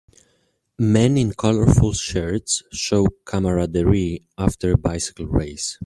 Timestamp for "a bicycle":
4.71-5.27